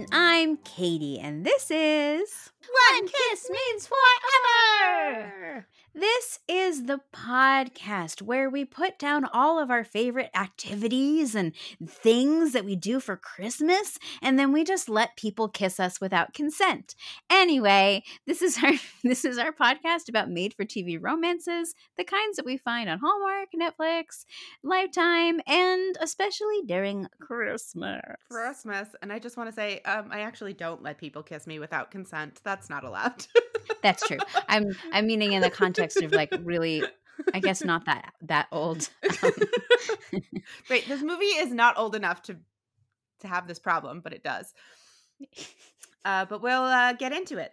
[0.00, 2.50] I'm And I'm Katie, and this is
[2.92, 5.66] One Kiss Means Forever.
[5.94, 11.52] This is the podcast where we put down all of our favorite activities and
[11.84, 16.32] things that we do for Christmas, and then we just let people kiss us without
[16.32, 16.94] consent.
[17.28, 22.56] Anyway, this is our this is our podcast about made-for-TV romances, the kinds that we
[22.56, 24.24] find on Hallmark, Netflix,
[24.62, 28.00] Lifetime, and especially during Christmas.
[28.30, 28.88] Christmas.
[29.02, 31.90] And I just want to say, um, I actually don't let people kiss me without
[31.90, 32.40] consent.
[32.44, 33.26] That's not allowed.
[33.82, 34.18] That's true.
[34.48, 36.84] I'm I'm meaning in the context of like really
[37.34, 38.88] I guess not that that old.
[40.12, 40.22] Um,
[40.70, 42.36] Wait, this movie is not old enough to
[43.20, 44.52] to have this problem, but it does.
[46.02, 47.52] Uh, but we'll uh, get into it,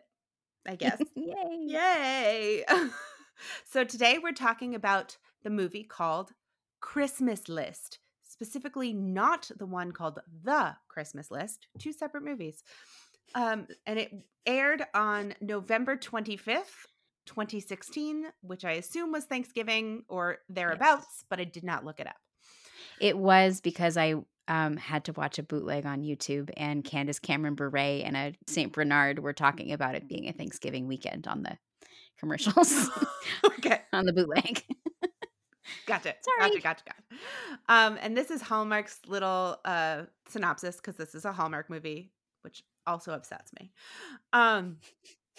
[0.65, 1.01] I guess.
[1.15, 1.33] Yay.
[1.65, 2.63] Yay!
[3.65, 6.31] so today we're talking about the movie called
[6.79, 12.63] Christmas List, specifically not the one called The Christmas List, two separate movies.
[13.35, 14.13] Um, and it
[14.45, 16.85] aired on November 25th,
[17.27, 22.15] 2016, which I assume was Thanksgiving or thereabouts, but I did not look it up.
[22.99, 24.15] It was because I
[24.47, 28.73] um, had to watch a bootleg on YouTube, and Candace Cameron Bure and a Saint
[28.73, 31.57] Bernard were talking about it being a Thanksgiving weekend on the
[32.17, 32.89] commercials
[33.45, 33.81] okay.
[33.93, 34.63] on the bootleg.
[35.85, 36.15] Gotcha.
[36.39, 36.49] Sorry.
[36.49, 36.61] Gotcha.
[36.61, 36.83] Gotcha.
[36.85, 37.21] Gotcha.
[37.67, 42.63] Um, and this is Hallmark's little uh, synopsis because this is a Hallmark movie, which
[42.85, 43.71] also upsets me.
[44.33, 44.77] Um,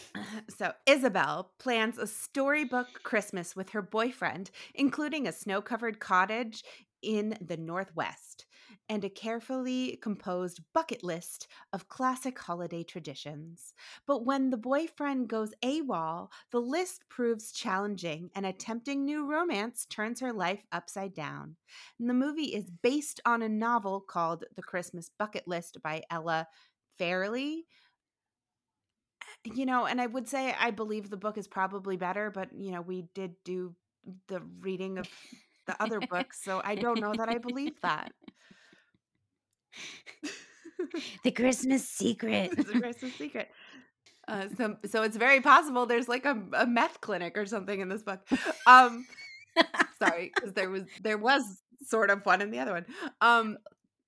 [0.56, 6.64] so Isabel plans a storybook Christmas with her boyfriend, including a snow-covered cottage
[7.02, 8.46] in the Northwest
[8.88, 13.74] and a carefully composed bucket list of classic holiday traditions.
[14.06, 19.86] But when the boyfriend goes AWOL, the list proves challenging and a tempting new romance
[19.86, 21.56] turns her life upside down.
[21.98, 26.48] And the movie is based on a novel called The Christmas Bucket List by Ella
[26.98, 27.67] Fairley.
[29.44, 32.72] You know, and I would say I believe the book is probably better, but you
[32.72, 33.74] know, we did do
[34.28, 35.08] the reading of
[35.66, 38.12] the other books, so I don't know that I believe that.
[41.24, 42.52] the Christmas secret.
[42.58, 43.48] a Christmas secret.
[44.26, 47.88] Uh, so, so it's very possible there's like a, a meth clinic or something in
[47.88, 48.20] this book.
[48.66, 49.06] Um,
[49.98, 52.86] sorry, because there was there was sort of one in the other one.
[53.20, 53.56] Um,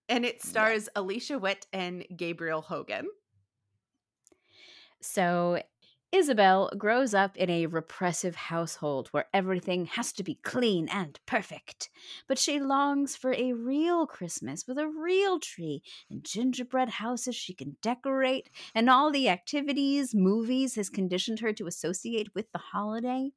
[0.08, 3.06] and it stars Alicia Witt and Gabriel Hogan.
[5.02, 5.62] So
[6.12, 11.88] Isabel grows up in a repressive household where everything has to be clean and perfect.
[12.26, 17.54] But she longs for a real Christmas with a real tree and gingerbread houses she
[17.54, 23.30] can decorate, and all the activities, movies has conditioned her to associate with the holiday.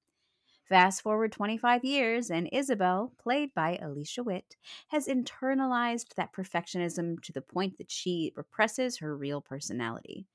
[0.67, 4.55] Fast forward 25 years, and Isabel, played by Alicia Witt,
[4.87, 10.25] has internalized that perfectionism to the point that she represses her real personality.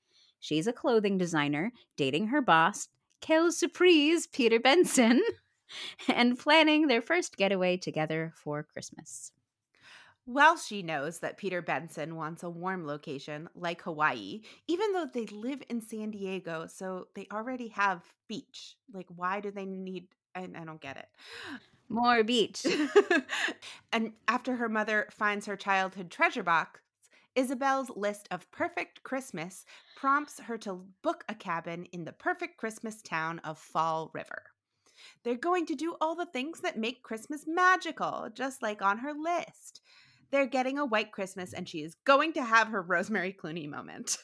[0.41, 2.89] She's a clothing designer, dating her boss,
[3.25, 5.21] Quelle Surprise, Peter Benson,
[6.09, 9.33] and planning their first getaway together for Christmas.
[10.31, 15.25] Well, she knows that Peter Benson wants a warm location like Hawaii, even though they
[15.25, 18.77] live in San Diego, so they already have beach.
[18.93, 20.09] Like, why do they need?
[20.35, 21.09] I, I don't get it.
[21.89, 22.67] More beach.
[23.93, 26.81] and after her mother finds her childhood treasure box,
[27.39, 29.65] Isabel's list of perfect Christmas
[29.97, 34.43] prompts her to book a cabin in the perfect Christmas town of Fall River.
[35.23, 39.13] They're going to do all the things that make Christmas magical, just like on her
[39.13, 39.81] list.
[40.33, 44.19] They're getting a white Christmas, and she is going to have her Rosemary Clooney moment.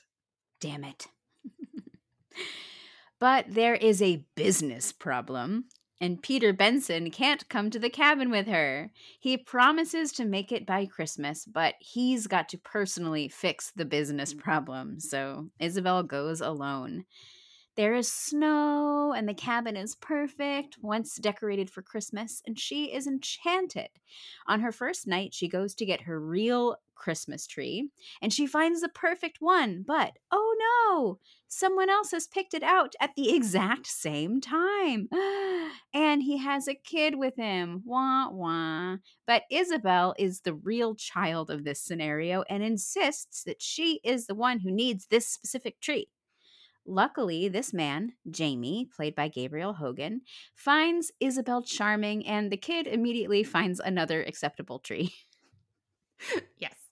[0.60, 1.06] Damn it.
[3.20, 5.66] but there is a business problem
[6.00, 8.90] and Peter Benson can't come to the cabin with her.
[9.20, 14.34] He promises to make it by Christmas, but he's got to personally fix the business
[14.34, 14.38] mm.
[14.38, 17.04] problem, so Isabel goes alone.
[17.76, 23.08] There is snow, and the cabin is perfect, once decorated for Christmas, and she is
[23.08, 23.88] enchanted.
[24.46, 27.90] On her first night, she goes to get her real Christmas tree,
[28.22, 30.56] and she finds the perfect one, but oh
[30.88, 31.18] no,
[31.48, 35.08] someone else has picked it out at the exact same time.
[35.94, 37.82] and he has a kid with him.
[37.84, 38.96] Wah wah.
[39.26, 44.34] But Isabel is the real child of this scenario and insists that she is the
[44.34, 46.08] one who needs this specific tree.
[46.86, 50.20] Luckily, this man, Jamie, played by Gabriel Hogan,
[50.54, 55.14] finds Isabel charming, and the kid immediately finds another acceptable tree.
[56.58, 56.83] yes.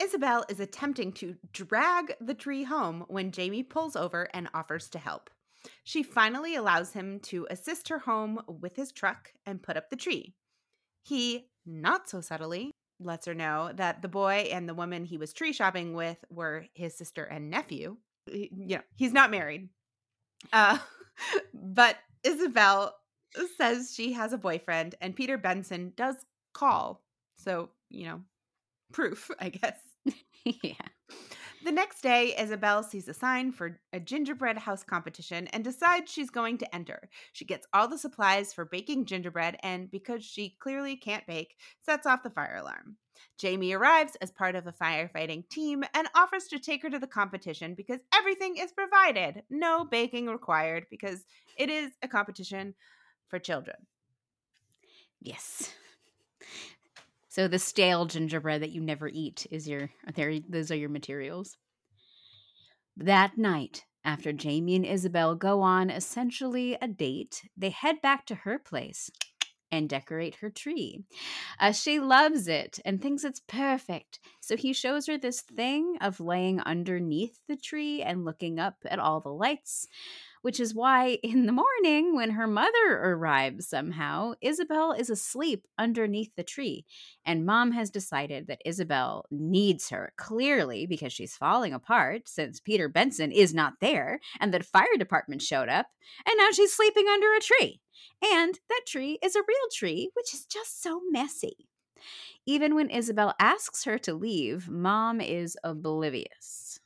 [0.00, 4.98] Isabel is attempting to drag the tree home when Jamie pulls over and offers to
[4.98, 5.30] help.
[5.84, 9.96] She finally allows him to assist her home with his truck and put up the
[9.96, 10.34] tree.
[11.02, 15.32] He, not so subtly, lets her know that the boy and the woman he was
[15.32, 17.96] tree shopping with were his sister and nephew.
[18.32, 19.68] You know, he's not married.
[20.52, 20.78] Uh,
[21.54, 22.94] but Isabel
[23.56, 26.16] says she has a boyfriend, and Peter Benson does
[26.54, 27.02] call.
[27.38, 28.20] So, you know,
[28.92, 29.78] proof, I guess.
[30.44, 30.74] yeah.
[31.64, 36.30] The next day, Isabel sees a sign for a gingerbread house competition and decides she's
[36.30, 37.08] going to enter.
[37.32, 42.06] She gets all the supplies for baking gingerbread and, because she clearly can't bake, sets
[42.06, 42.96] off the fire alarm.
[43.38, 47.06] Jamie arrives as part of a firefighting team and offers to take her to the
[47.06, 49.42] competition because everything is provided.
[49.50, 51.24] No baking required because
[51.58, 52.74] it is a competition
[53.28, 53.76] for children.
[55.20, 55.72] Yes.
[57.36, 61.58] So the stale gingerbread that you never eat is your there those are your materials.
[62.96, 68.34] That night, after Jamie and Isabel go on essentially a date, they head back to
[68.36, 69.10] her place
[69.70, 71.02] and decorate her tree.
[71.60, 74.18] Uh, she loves it and thinks it's perfect.
[74.40, 78.98] So he shows her this thing of laying underneath the tree and looking up at
[78.98, 79.88] all the lights
[80.46, 86.30] which is why in the morning, when her mother arrives somehow, Isabel is asleep underneath
[86.36, 86.84] the tree.
[87.24, 92.88] And mom has decided that Isabel needs her, clearly because she's falling apart since Peter
[92.88, 95.86] Benson is not there and the fire department showed up.
[96.24, 97.80] And now she's sleeping under a tree.
[98.22, 101.66] And that tree is a real tree, which is just so messy.
[102.46, 106.78] Even when Isabel asks her to leave, mom is oblivious.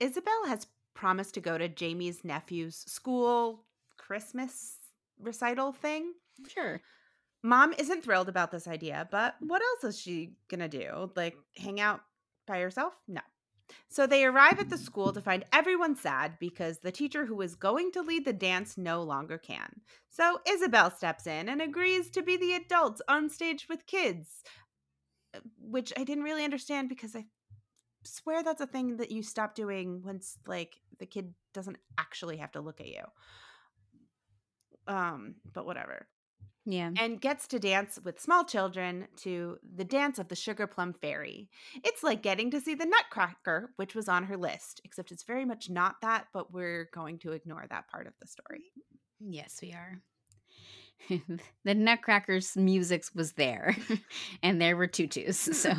[0.00, 3.64] Isabel has promised to go to Jamie's nephew's school
[3.96, 4.76] Christmas
[5.20, 6.12] recital thing.
[6.48, 6.80] Sure.
[7.42, 11.10] Mom isn't thrilled about this idea, but what else is she going to do?
[11.16, 12.00] Like hang out
[12.46, 12.94] by herself?
[13.08, 13.20] No.
[13.88, 17.54] So they arrive at the school to find everyone sad because the teacher who was
[17.54, 19.80] going to lead the dance no longer can.
[20.08, 24.42] So Isabel steps in and agrees to be the adults on stage with kids,
[25.34, 27.26] uh, which I didn't really understand because I
[28.02, 32.52] swear that's a thing that you stop doing once like the kid doesn't actually have
[32.52, 33.02] to look at you.
[34.86, 36.06] Um, but whatever.
[36.66, 36.90] Yeah.
[36.98, 41.48] And gets to dance with small children to the dance of the Sugar Plum Fairy.
[41.84, 45.44] It's like getting to see the Nutcracker, which was on her list, except it's very
[45.44, 48.64] much not that, but we're going to ignore that part of the story.
[49.20, 50.02] Yes, we are.
[51.64, 53.76] the Nutcracker's music was there,
[54.42, 55.38] and there were tutus.
[55.38, 55.72] So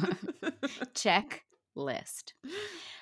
[0.95, 1.43] check
[1.75, 2.33] list.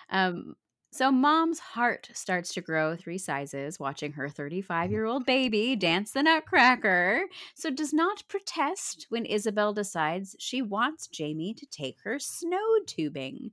[0.09, 0.55] Um,
[0.91, 6.11] so, mom's heart starts to grow three sizes watching her 35 year old baby dance
[6.11, 7.25] the nutcracker.
[7.53, 13.51] So, does not protest when Isabel decides she wants Jamie to take her snow tubing.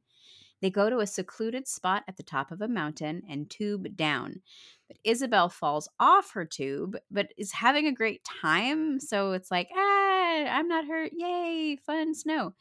[0.63, 4.41] They go to a secluded spot at the top of a mountain and tube down.
[4.89, 8.99] But Isabel falls off her tube, but is having a great time.
[8.99, 9.96] So it's like, ah,
[10.45, 11.13] I'm not hurt.
[11.15, 12.55] Yay, fun snow.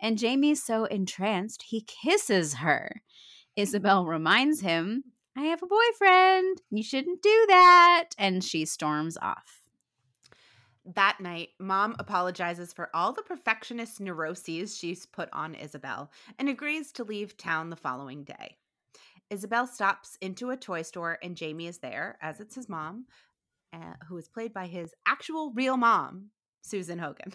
[0.00, 3.02] And Jamie's so entranced, he kisses her.
[3.56, 5.04] Isabel reminds him,
[5.36, 6.62] I have a boyfriend.
[6.70, 8.10] You shouldn't do that.
[8.18, 9.62] And she storms off.
[10.94, 16.92] That night, mom apologizes for all the perfectionist neuroses she's put on Isabel and agrees
[16.92, 18.56] to leave town the following day.
[19.28, 23.04] Isabel stops into a toy store and Jamie is there, as it's his mom,
[23.72, 26.30] uh, who is played by his actual real mom,
[26.62, 27.32] Susan Hogan.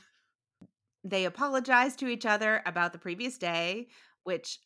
[1.03, 3.87] They apologize to each other about the previous day,
[4.23, 4.59] which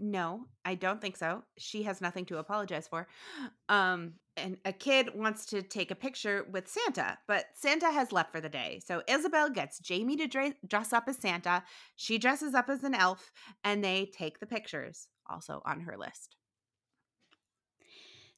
[0.00, 1.42] no, I don't think so.
[1.58, 3.08] She has nothing to apologize for.
[3.68, 8.32] Um, and a kid wants to take a picture with Santa, but Santa has left
[8.32, 8.80] for the day.
[8.84, 11.64] So Isabel gets Jamie to dre- dress up as Santa.
[11.96, 13.32] She dresses up as an elf,
[13.64, 16.36] and they take the pictures, also on her list.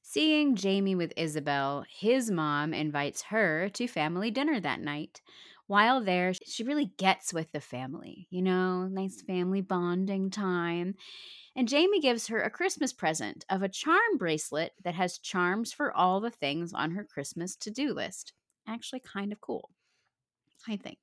[0.03, 5.23] Seeing Jamie with Isabel, his mom invites her to family dinner that night.
[5.67, 9.27] While there, she really gets with the family, you know, nice mm.
[9.27, 10.95] family bonding time.
[11.57, 15.93] And Jamie gives her a Christmas present of a charm bracelet that has charms for
[15.93, 18.35] all the things on her Christmas to do list.
[18.69, 19.71] Actually, kind of cool,
[20.69, 20.99] I think.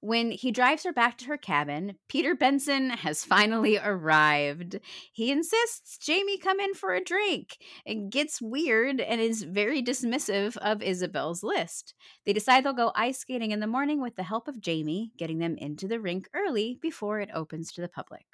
[0.00, 4.80] When he drives her back to her cabin, Peter Benson has finally arrived.
[5.12, 7.56] He insists Jamie come in for a drink
[7.86, 11.94] and gets weird and is very dismissive of Isabel's list.
[12.26, 15.38] They decide they'll go ice skating in the morning with the help of Jamie, getting
[15.38, 18.26] them into the rink early before it opens to the public.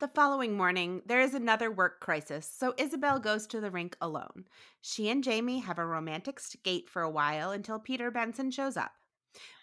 [0.00, 4.44] The following morning, there is another work crisis, so Isabel goes to the rink alone.
[4.80, 8.90] She and Jamie have a romantic skate for a while until Peter Benson shows up.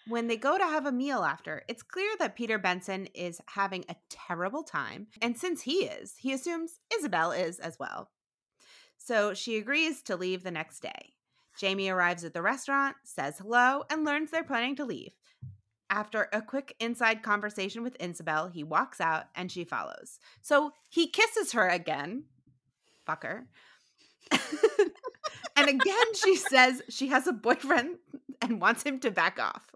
[0.08, 3.84] When they go to have a meal after, it's clear that Peter Benson is having
[3.88, 5.06] a terrible time.
[5.20, 8.10] And since he is, he assumes Isabel is as well.
[8.98, 11.14] So she agrees to leave the next day.
[11.58, 15.12] Jamie arrives at the restaurant, says hello, and learns they're planning to leave.
[15.90, 20.18] after a quick inside conversation with Isabel, he walks out and she follows.
[20.40, 22.24] So he kisses her again.
[23.06, 23.44] Fucker.
[25.56, 27.98] and again, she says she has a boyfriend
[28.40, 29.70] and wants him to back off.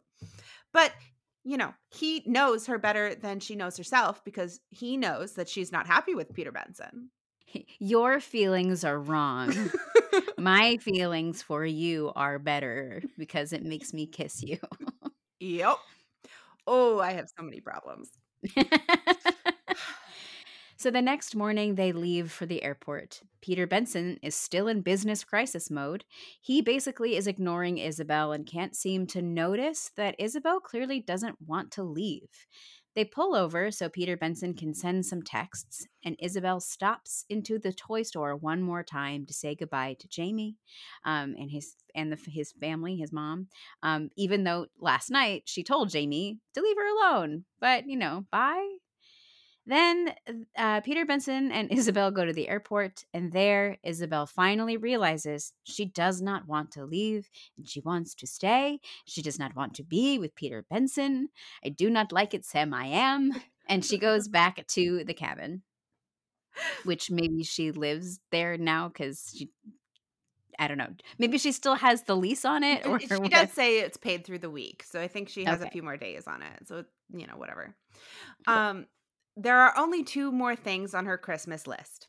[0.76, 0.92] But,
[1.42, 5.72] you know, he knows her better than she knows herself because he knows that she's
[5.72, 7.08] not happy with Peter Benson.
[7.78, 9.54] Your feelings are wrong.
[10.38, 14.58] My feelings for you are better because it makes me kiss you.
[15.40, 15.78] yep.
[16.66, 18.10] Oh, I have so many problems.
[20.86, 23.20] so the next morning, they leave for the airport.
[23.42, 26.04] Peter Benson is still in business crisis mode.
[26.40, 31.72] He basically is ignoring Isabel and can't seem to notice that Isabel clearly doesn't want
[31.72, 32.28] to leave.
[32.94, 37.72] They pull over so Peter Benson can send some texts, and Isabel stops into the
[37.72, 40.54] toy store one more time to say goodbye to Jamie
[41.04, 43.48] um, and his and the, his family, his mom.
[43.82, 48.26] Um, even though last night she told Jamie to leave her alone, but you know,
[48.30, 48.76] bye
[49.66, 50.14] then
[50.56, 55.84] uh, Peter Benson and Isabel go to the airport, and there Isabel finally realizes she
[55.84, 58.80] does not want to leave and she wants to stay.
[59.04, 61.28] She does not want to be with Peter Benson.
[61.64, 62.72] I do not like it, Sam.
[62.72, 63.32] I am.
[63.68, 65.62] And she goes back to the cabin,
[66.84, 69.50] which maybe she lives there now because she.
[70.58, 70.88] I don't know.
[71.18, 74.38] Maybe she still has the lease on it, or she does say it's paid through
[74.38, 75.68] the week, so I think she has okay.
[75.68, 76.66] a few more days on it.
[76.66, 77.74] So you know, whatever.
[78.46, 78.54] Cool.
[78.54, 78.86] Um,
[79.36, 82.08] there are only two more things on her Christmas list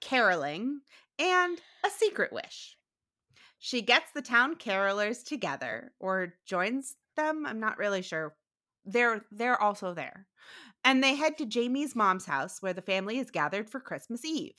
[0.00, 0.80] caroling
[1.18, 2.76] and a secret wish.
[3.58, 8.34] She gets the town carolers together or joins them, I'm not really sure.
[8.84, 10.26] They're they're also there.
[10.84, 14.54] And they head to Jamie's mom's house where the family is gathered for Christmas Eve.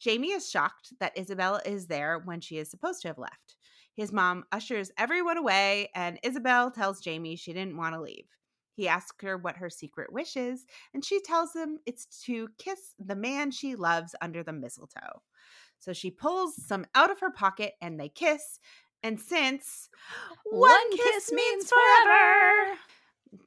[0.00, 3.56] Jamie is shocked that Isabel is there when she is supposed to have left.
[3.94, 8.26] His mom ushers everyone away, and Isabel tells Jamie she didn't want to leave.
[8.78, 12.94] He asks her what her secret wish is, and she tells him it's to kiss
[13.04, 15.20] the man she loves under the mistletoe.
[15.80, 18.60] So she pulls some out of her pocket and they kiss.
[19.02, 19.88] And since
[20.44, 22.78] one, one kiss, kiss, means forever,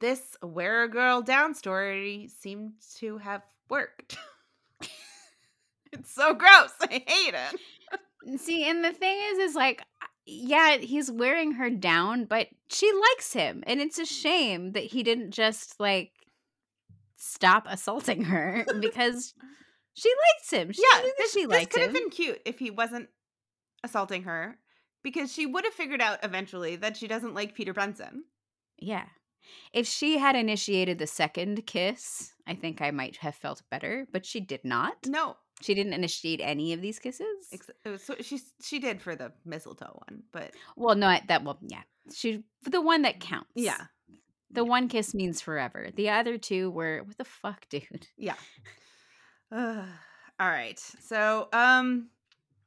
[0.02, 4.18] this Wear a Girl Down story seemed to have worked.
[5.94, 6.74] it's so gross.
[6.82, 8.38] I hate it.
[8.38, 9.82] See, and the thing is, is like,
[10.24, 13.64] yeah, he's wearing her down, but she likes him.
[13.66, 14.22] And it's a mm.
[14.22, 16.12] shame that he didn't just like
[17.16, 19.34] stop assaulting her because
[19.94, 20.72] she likes him.
[20.72, 23.08] She yeah, this, she this could have been cute if he wasn't
[23.84, 24.58] assaulting her
[25.02, 28.24] because she would have figured out eventually that she doesn't like Peter Benson.
[28.78, 29.06] Yeah.
[29.72, 34.24] If she had initiated the second kiss, I think I might have felt better, but
[34.24, 34.94] she did not.
[35.06, 37.26] No, she didn't initiate any of these kisses.
[37.98, 42.44] So she she did for the mistletoe one, but well, no, that well, yeah, she
[42.64, 43.50] the one that counts.
[43.54, 43.86] Yeah,
[44.50, 45.88] the one kiss means forever.
[45.94, 48.08] The other two were what the fuck, dude.
[48.16, 48.34] Yeah.
[49.50, 49.84] Uh,
[50.40, 52.08] all right, so um,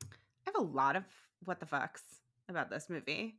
[0.02, 0.08] I
[0.48, 1.04] have a lot of
[1.44, 2.02] what the fucks
[2.50, 3.36] about this movie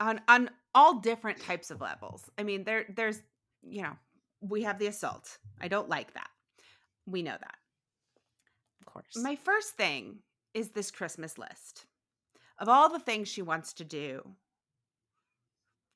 [0.00, 2.30] on on all different types of levels.
[2.38, 3.20] I mean, there there's
[3.62, 3.96] you know
[4.40, 5.38] we have the assault.
[5.60, 6.30] I don't like that.
[7.06, 7.56] We know that
[8.92, 9.16] course.
[9.16, 10.18] My first thing
[10.54, 11.86] is this Christmas list
[12.58, 14.34] of all the things she wants to do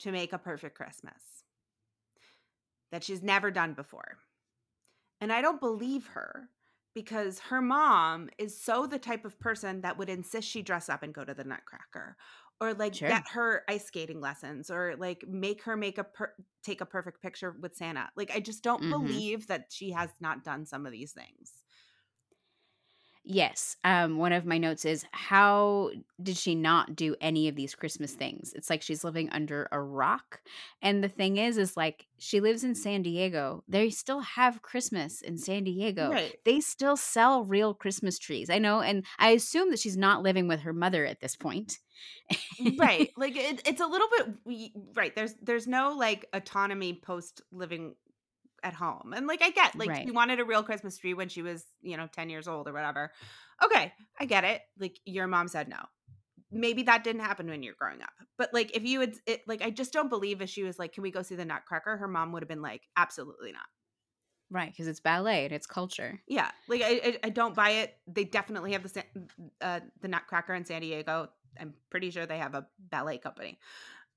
[0.00, 1.44] to make a perfect Christmas
[2.90, 4.18] that she's never done before.
[5.20, 6.48] And I don't believe her
[6.94, 11.02] because her mom is so the type of person that would insist she dress up
[11.02, 12.16] and go to the Nutcracker
[12.60, 13.08] or like sure.
[13.08, 17.22] get her ice skating lessons or like make her make a per- take a perfect
[17.22, 18.10] picture with Santa.
[18.16, 18.90] Like I just don't mm-hmm.
[18.90, 21.52] believe that she has not done some of these things.
[23.24, 23.76] Yes.
[23.84, 28.12] Um, one of my notes is how did she not do any of these Christmas
[28.12, 28.52] things?
[28.54, 30.40] It's like she's living under a rock.
[30.80, 33.62] And the thing is, is like she lives in San Diego.
[33.68, 36.10] They still have Christmas in San Diego.
[36.10, 36.34] Right.
[36.44, 38.50] They still sell real Christmas trees.
[38.50, 38.80] I know.
[38.80, 41.78] And I assume that she's not living with her mother at this point.
[42.76, 43.10] right.
[43.16, 45.14] Like it, it's a little bit right.
[45.14, 47.94] There's there's no like autonomy post living
[48.62, 49.12] at home.
[49.14, 50.04] And like I get like right.
[50.04, 52.72] she wanted a real Christmas tree when she was, you know, 10 years old or
[52.72, 53.12] whatever.
[53.62, 54.62] Okay, I get it.
[54.78, 55.78] Like your mom said no.
[56.50, 58.12] Maybe that didn't happen when you're growing up.
[58.36, 60.92] But like if you had it like I just don't believe if she was like,
[60.92, 63.64] "Can we go see the Nutcracker?" her mom would have been like, "Absolutely not."
[64.50, 66.20] Right, because it's ballet and it's culture.
[66.28, 67.94] Yeah, like I, I, I don't buy it.
[68.06, 69.04] They definitely have the
[69.62, 71.28] uh, the Nutcracker in San Diego.
[71.58, 73.58] I'm pretty sure they have a ballet company.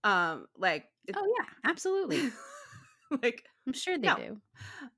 [0.04, 2.32] Um, like oh yeah, absolutely.
[3.24, 4.16] like I'm sure they no.
[4.16, 4.42] do.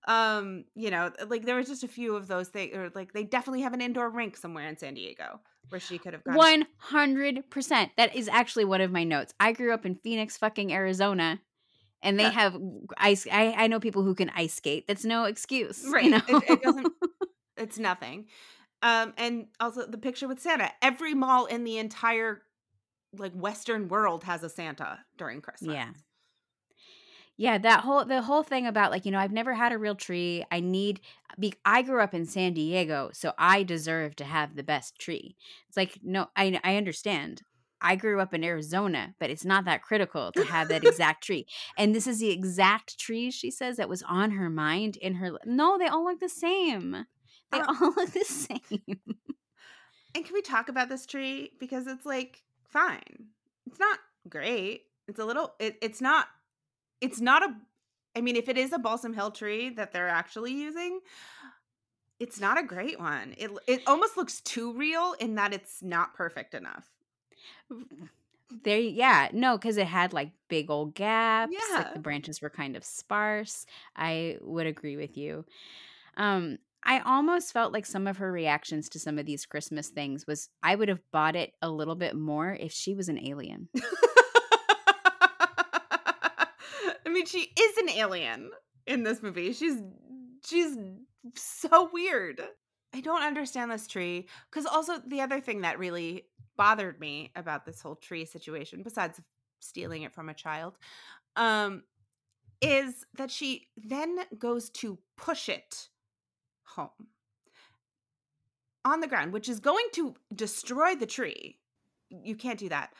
[0.07, 3.23] Um, you know, like there was just a few of those things, or like they
[3.23, 6.35] definitely have an indoor rink somewhere in San Diego where she could have gone.
[6.35, 7.91] One hundred percent.
[7.97, 9.33] That is actually one of my notes.
[9.39, 11.39] I grew up in Phoenix, fucking Arizona,
[12.01, 12.29] And they Yeah.
[12.31, 12.57] have
[12.97, 13.25] ice.
[13.31, 14.87] I, I know people who can ice skate.
[14.87, 15.83] That's no excuse.
[15.89, 16.05] Right.
[16.05, 16.21] You know?
[16.27, 16.87] It, it doesn't.
[17.57, 18.27] It's nothing.
[18.83, 20.71] Um, and also the picture with Santa.
[20.83, 22.43] Every mall in the entire
[23.17, 25.73] like Western world has a Santa during Christmas.
[25.73, 25.89] Yeah.
[27.37, 29.95] Yeah, that whole the whole thing about like, you know, I've never had a real
[29.95, 30.43] tree.
[30.51, 31.01] I need
[31.39, 35.35] be I grew up in San Diego, so I deserve to have the best tree.
[35.67, 37.43] It's like, no, I I understand.
[37.79, 41.45] I grew up in Arizona, but it's not that critical to have that exact tree.
[41.77, 45.37] And this is the exact tree she says that was on her mind in her
[45.45, 47.05] No, they all look the same.
[47.51, 48.81] They Uh, all look the same.
[50.15, 53.27] And can we talk about this tree because it's like fine.
[53.67, 54.83] It's not great.
[55.07, 55.53] It's a little.
[55.59, 56.27] It, it's not.
[57.01, 57.55] It's not a.
[58.15, 60.99] I mean, if it is a Balsam Hill tree that they're actually using,
[62.19, 63.35] it's not a great one.
[63.37, 66.89] It it almost looks too real in that it's not perfect enough.
[68.63, 71.53] There, yeah, no, because it had like big old gaps.
[71.71, 71.93] Like Yeah.
[71.93, 73.65] the branches were kind of sparse.
[73.95, 75.45] I would agree with you.
[76.15, 80.25] Um, I almost felt like some of her reactions to some of these Christmas things
[80.25, 83.67] was I would have bought it a little bit more if she was an alien.
[87.17, 88.51] Mean, she is an alien
[88.85, 89.53] in this movie.
[89.53, 89.81] She's
[90.45, 90.77] she's
[91.35, 92.41] so weird.
[92.93, 97.65] I don't understand this tree because also the other thing that really bothered me about
[97.65, 99.21] this whole tree situation, besides
[99.59, 100.77] stealing it from a child,
[101.35, 101.83] um,
[102.61, 105.89] is that she then goes to push it
[106.63, 106.89] home
[108.85, 111.59] on the ground, which is going to destroy the tree.
[112.09, 112.93] You can't do that.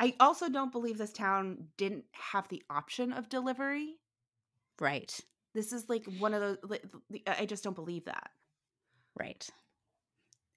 [0.00, 3.96] I also don't believe this town didn't have the option of delivery.
[4.80, 5.20] Right,
[5.54, 6.56] This is like one of those.
[6.62, 8.30] like, the- I just don't believe that.
[9.14, 9.48] right.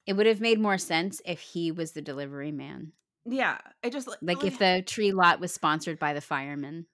[0.06, 2.92] It would have made more sense if he was the delivery man.
[3.26, 6.88] Yeah, I just Like if the tree lot was sponsored by the firemen.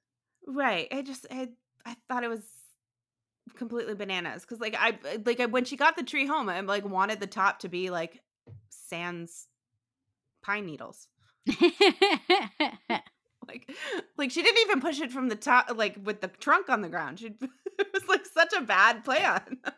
[0.47, 0.87] right.
[0.91, 1.49] I just I
[1.85, 2.43] I thought it was
[3.55, 6.85] completely bananas because like I like I, when she got the tree home, I like
[6.85, 8.21] wanted the top to be like
[8.69, 9.47] sans
[10.43, 11.07] pine needles.
[13.47, 13.71] Like
[14.17, 16.89] like she didn't even push it from the top like with the trunk on the
[16.89, 17.19] ground.
[17.19, 17.27] She
[17.79, 19.59] it was like such a bad plan.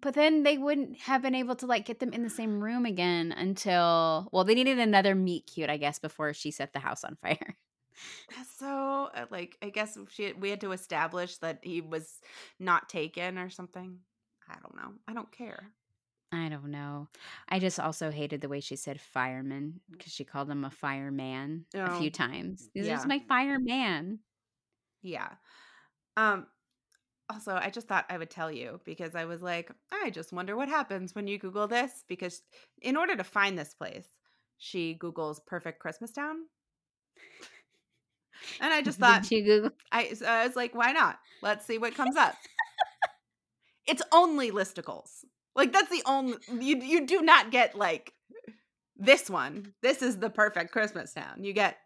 [0.00, 2.86] But then they wouldn't have been able to like get them in the same room
[2.86, 7.02] again until well, they needed another meet cute, I guess, before she set the house
[7.02, 7.56] on fire.
[8.58, 12.20] So, uh, like, I guess she we had to establish that he was
[12.58, 13.98] not taken or something.
[14.48, 14.92] I don't know.
[15.06, 15.72] I don't care.
[16.30, 17.08] I don't know.
[17.48, 21.64] I just also hated the way she said fireman because she called him a fireman
[21.74, 22.68] a Oh, few times.
[22.74, 22.98] This yeah.
[22.98, 24.20] is my fireman.
[25.02, 25.30] Yeah.
[26.16, 26.46] Um.
[27.30, 30.56] Also, I just thought I would tell you because I was like, I just wonder
[30.56, 32.42] what happens when you Google this because
[32.80, 34.08] in order to find this place,
[34.58, 36.36] she Googles perfect Christmas town,
[38.60, 39.70] and I just thought Did Google?
[39.92, 41.18] I, so I was like, why not?
[41.42, 42.34] Let's see what comes up.
[43.86, 45.24] it's only listicles.
[45.58, 48.12] Like that's the only you you do not get like
[48.96, 49.74] this one.
[49.82, 51.42] This is the perfect Christmas town.
[51.42, 51.76] You get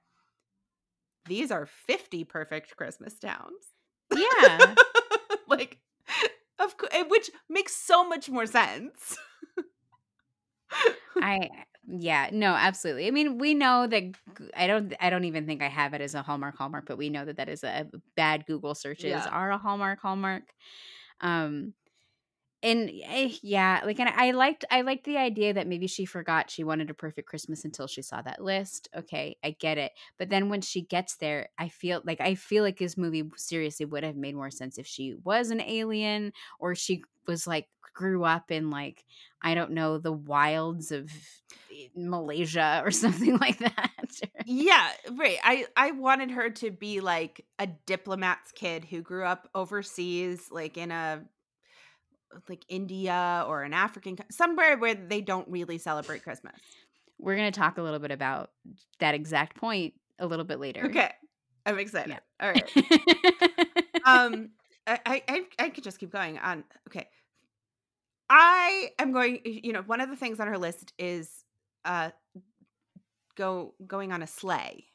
[1.26, 3.72] these are 50 perfect Christmas towns.
[4.14, 4.74] Yeah.
[5.48, 5.78] like
[6.58, 6.74] of
[7.08, 9.16] which makes so much more sense.
[11.22, 11.48] I
[11.88, 13.08] yeah, no, absolutely.
[13.08, 14.04] I mean, we know that
[14.56, 17.10] I don't I don't even think I have it as a Hallmark Hallmark, but we
[17.10, 19.28] know that that is a bad Google searches Yeah.
[19.30, 20.44] are a Hallmark Hallmark.
[21.20, 21.74] Um
[22.62, 26.50] and eh, yeah, like and I liked I liked the idea that maybe she forgot
[26.50, 28.88] she wanted a perfect Christmas until she saw that list.
[28.96, 29.92] Okay, I get it.
[30.18, 33.86] But then when she gets there, I feel like I feel like this movie seriously
[33.86, 38.24] would have made more sense if she was an alien or she was like grew
[38.24, 39.04] up in like
[39.42, 41.10] I don't know the wilds of
[41.96, 43.90] Malaysia or something like that.
[44.46, 45.38] yeah, right.
[45.42, 50.76] I I wanted her to be like a diplomat's kid who grew up overseas like
[50.76, 51.22] in a
[52.48, 56.54] like India or an African somewhere where they don't really celebrate Christmas.
[57.18, 58.50] We're gonna talk a little bit about
[58.98, 60.84] that exact point a little bit later.
[60.86, 61.10] Okay.
[61.64, 62.10] I'm excited.
[62.10, 62.18] Yeah.
[62.40, 62.70] All right.
[64.04, 64.50] um
[64.86, 66.64] I, I I could just keep going on.
[66.88, 67.08] Okay.
[68.28, 71.44] I am going you know, one of the things on her list is
[71.84, 72.10] uh
[73.36, 74.86] go going on a sleigh.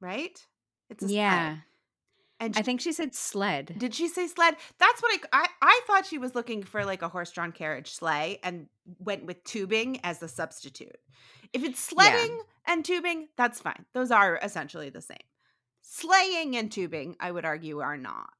[0.00, 0.38] Right?
[0.90, 1.62] It's a sleigh.
[2.44, 2.58] Yeah.
[2.58, 3.74] And I think she said sled.
[3.78, 4.56] Did she say sled?
[4.78, 8.38] That's what I, I I thought she was looking for like a horse-drawn carriage sleigh
[8.42, 8.66] and
[8.98, 10.96] went with tubing as the substitute.
[11.52, 12.02] If it's Yeah.
[12.02, 13.84] sledding and tubing, that's fine.
[13.94, 15.16] Those are essentially the same.
[15.82, 18.30] Sleighing and tubing, I would argue, are not.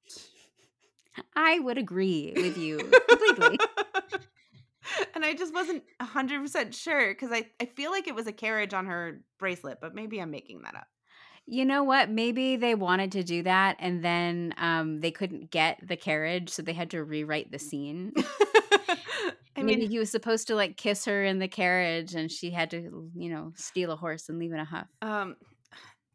[1.37, 3.59] I would agree with you completely.
[5.15, 8.75] and I just wasn't 100% sure because I, I feel like it was a carriage
[8.75, 10.87] on her bracelet, but maybe I'm making that up.
[11.47, 12.09] You know what?
[12.11, 16.63] Maybe they wanted to do that and then um, they couldn't get the carriage, so
[16.63, 18.13] they had to rewrite the scene.
[19.57, 22.51] I Maybe mean, he was supposed to like kiss her in the carriage and she
[22.51, 24.89] had to, you know, steal a horse and leave in a huff.
[25.03, 25.37] um,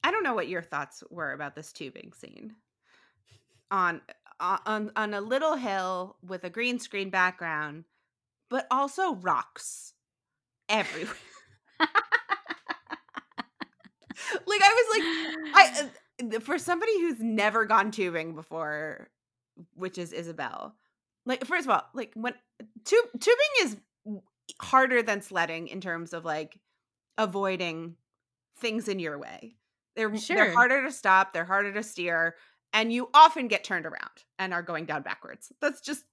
[0.03, 2.55] I don't know what your thoughts were about this tubing scene
[3.71, 4.01] on
[4.39, 7.85] uh, on on a little hill with a green screen background,
[8.49, 9.93] but also rocks
[10.69, 11.15] everywhere.
[14.47, 19.09] like I was like, I uh, for somebody who's never gone tubing before,
[19.75, 20.75] which is Isabel.
[21.25, 22.33] Like first of all, like when
[22.85, 23.77] tube tubing is
[24.61, 26.59] harder than sledding in terms of like
[27.17, 27.95] avoiding
[28.57, 29.55] things in your way.
[29.95, 30.35] They're Sure.
[30.37, 32.35] they're harder to stop, they're harder to steer,
[32.73, 35.51] and you often get turned around and are going down backwards.
[35.61, 36.03] That's just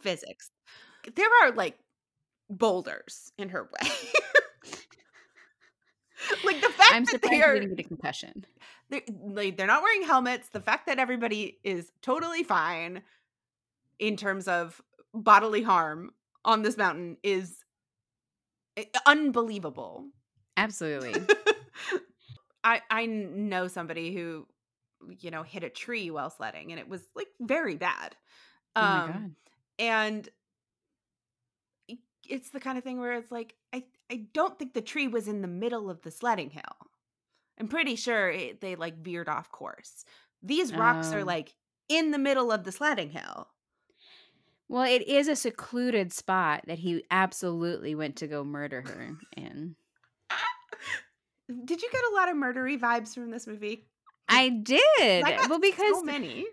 [0.00, 0.50] physics.
[1.14, 1.78] There are like
[2.50, 3.90] boulders in her way.
[6.44, 8.44] like the fact I'm that they are didn't a concussion.
[8.90, 13.02] they're, like they're not wearing helmets the fact that everybody is totally fine
[13.98, 14.80] in terms of
[15.14, 16.10] bodily harm
[16.44, 17.64] on this mountain is
[18.76, 20.06] eh, unbelievable
[20.56, 21.14] Absolutely.
[22.64, 24.46] i i know somebody who
[25.20, 28.16] you know hit a tree while sledding and it was like very bad
[28.74, 29.30] oh my um god.
[29.78, 30.28] and
[32.28, 35.28] it's the kind of thing where it's like i i don't think the tree was
[35.28, 36.62] in the middle of the sledding hill
[37.58, 40.04] i'm pretty sure it, they like veered off course
[40.42, 41.24] these rocks are Oh.
[41.24, 41.54] like
[41.88, 43.48] in the middle of the sledding hill
[44.68, 49.74] Well, it is a secluded spot that he absolutely went to go murder her in.
[51.64, 53.86] did you get a lot of murdery vibes from this movie
[54.28, 54.78] I did.
[55.24, 56.44] I Well, because so many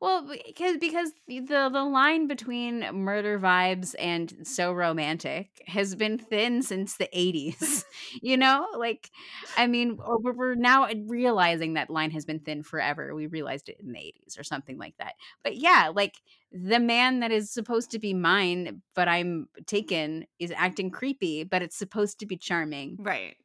[0.00, 6.62] well, because because the the line between murder vibes and so romantic has been thin
[6.62, 7.84] since the 80s.
[8.22, 8.66] you know?
[8.76, 9.10] Like
[9.56, 13.14] I mean, oh, we're, we're now realizing that line has been thin forever.
[13.14, 15.14] We realized it in the 80s or something like that.
[15.42, 16.14] But yeah, like
[16.52, 21.62] the man that is supposed to be mine, but I'm taken is acting creepy, but
[21.62, 22.96] it's supposed to be charming.
[23.00, 23.36] right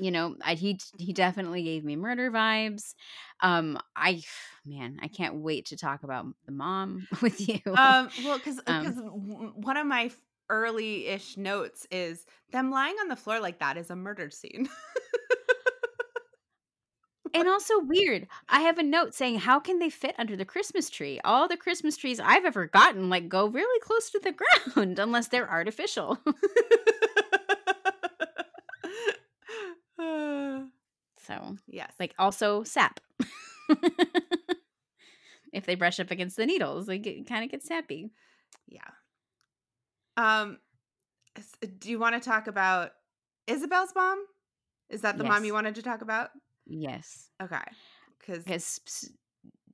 [0.00, 2.94] you know I, he he definitely gave me murder vibes
[3.40, 4.22] um i
[4.64, 7.60] man i can't wait to talk about the mom with you.
[7.76, 10.10] Um well because Um, because one of my
[10.48, 14.68] early-ish notes is them lying on the floor like that is a murder scene.
[17.32, 20.90] And also weird i have a note saying how can they fit under the christmas
[20.90, 21.20] tree?
[21.24, 24.32] All the christmas trees i've ever gotten like go really close to the
[24.74, 26.18] ground unless they're artificial
[29.98, 30.62] Uh,
[31.26, 31.56] so
[31.90, 33.00] yes like also sap
[35.52, 38.10] if they brush up against the needles they get kind of get sappy
[38.68, 38.80] Yeah.
[40.16, 40.58] Um
[41.78, 42.90] do you want to talk about
[43.46, 44.18] Isabel's mom?
[44.88, 46.30] Is that the mom you wanted to talk about?
[46.66, 47.56] yes Okay.
[48.26, 49.10] Cuz because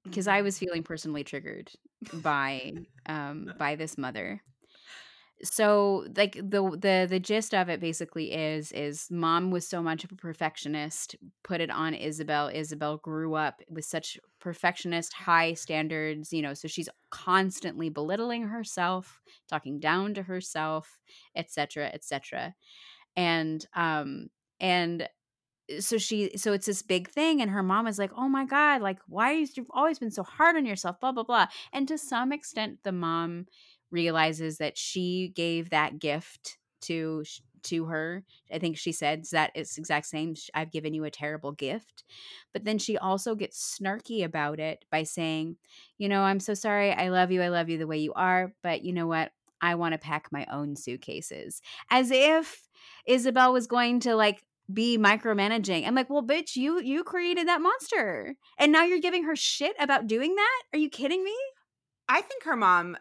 [0.05, 1.71] because I was feeling personally triggered
[2.13, 2.75] by
[3.07, 4.43] um by this mother.
[5.43, 10.03] So like the the the gist of it basically is is mom was so much
[10.03, 12.49] of a perfectionist, put it on Isabel.
[12.53, 19.21] Isabel grew up with such perfectionist high standards, you know, so she's constantly belittling herself,
[19.49, 20.99] talking down to herself,
[21.35, 22.55] etc., etc.
[23.15, 25.07] And um and
[25.81, 28.81] so she so it's this big thing and her mom is like oh my god
[28.81, 31.99] like why you you've always been so hard on yourself blah blah blah and to
[31.99, 33.47] some extent the mom
[33.91, 37.25] realizes that she gave that gift to
[37.63, 38.23] to her
[38.53, 42.05] i think she said that it's exact same i've given you a terrible gift
[42.53, 45.57] but then she also gets snarky about it by saying
[45.99, 48.53] you know i'm so sorry i love you i love you the way you are
[48.63, 52.69] but you know what i want to pack my own suitcases as if
[53.07, 55.87] isabel was going to like be micromanaging.
[55.87, 59.77] I'm like, well, bitch, you you created that monster, and now you're giving her shit
[59.79, 60.63] about doing that.
[60.73, 61.37] Are you kidding me?
[62.09, 62.97] I think her mom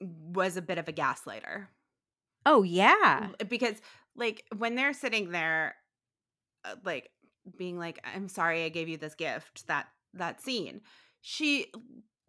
[0.00, 1.66] was a bit of a gaslighter.
[2.46, 3.80] Oh yeah, Because
[4.16, 5.74] like when they're sitting there
[6.64, 7.10] uh, like
[7.56, 10.80] being like I'm sorry I gave you this gift, that that scene.
[11.20, 11.66] She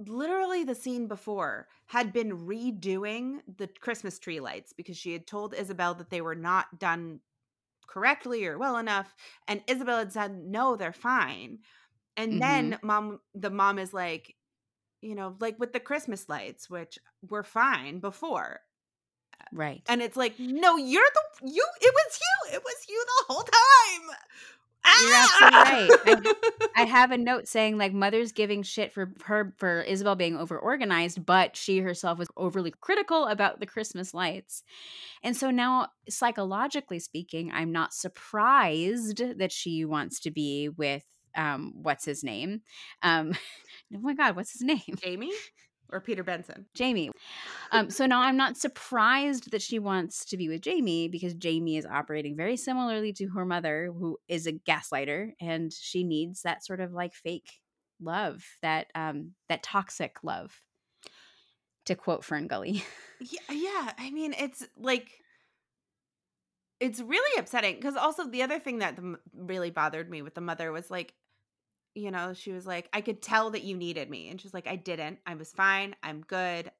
[0.07, 5.53] literally the scene before had been redoing the Christmas tree lights because she had told
[5.53, 7.19] Isabel that they were not done
[7.87, 9.13] correctly or well enough
[9.47, 11.59] and Isabel had said no they're fine
[12.15, 14.35] and then mom the mom is like
[15.01, 18.61] you know like with the Christmas lights which were fine before
[19.51, 19.81] right.
[19.87, 23.43] and it's like no you're the you it was you it was you the whole
[23.43, 24.17] time
[25.03, 26.35] You're absolutely right.
[26.75, 30.35] I, I have a note saying like mother's giving shit for her for Isabel being
[30.35, 34.63] over organized, but she herself was overly critical about the Christmas lights.
[35.23, 41.03] And so now, psychologically speaking, I'm not surprised that she wants to be with
[41.35, 42.61] um what's his name?
[43.03, 43.33] Um
[43.95, 44.81] oh my god, what's his name?
[45.01, 45.31] Jamie
[45.91, 46.65] or Peter Benson?
[46.73, 47.11] Jamie.
[47.71, 51.77] Um, so now I'm not surprised that she wants to be with Jamie because Jamie
[51.77, 56.65] is operating very similarly to her mother, who is a gaslighter, and she needs that
[56.65, 57.59] sort of like fake
[58.01, 60.61] love, that um, that toxic love.
[61.85, 62.83] To quote Fern Gully.
[63.23, 63.91] Yeah, yeah.
[63.99, 65.11] I mean, it's like
[66.79, 68.97] it's really upsetting because also the other thing that
[69.31, 71.13] really bothered me with the mother was like
[71.93, 74.29] you know, she was like, I could tell that you needed me.
[74.29, 75.19] And she's like, I didn't.
[75.25, 75.95] I was fine.
[76.03, 76.71] I'm good.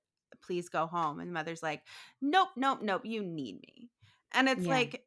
[0.43, 1.19] Please go home.
[1.19, 1.81] And the mother's like,
[2.21, 3.01] Nope, nope, nope.
[3.05, 3.89] You need me.
[4.33, 4.73] And it's yeah.
[4.73, 5.03] like,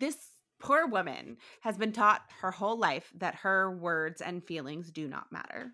[0.00, 0.16] this
[0.58, 5.30] poor woman has been taught her whole life that her words and feelings do not
[5.30, 5.72] matter.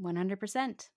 [0.00, 0.88] 100%.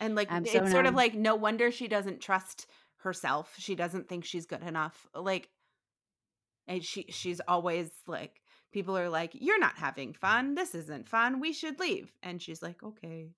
[0.00, 2.66] And like, I'm it's so sort of like, no wonder she doesn't trust
[2.98, 3.54] herself.
[3.58, 5.06] She doesn't think she's good enough.
[5.14, 5.48] Like,
[6.68, 10.54] and she she's always like people are like you're not having fun.
[10.54, 11.40] This isn't fun.
[11.40, 12.12] We should leave.
[12.22, 13.30] And she's like okay.